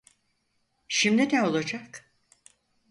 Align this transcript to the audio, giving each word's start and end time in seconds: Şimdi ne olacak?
Şimdi 0.87 1.29
ne 1.35 1.43
olacak? 1.43 2.11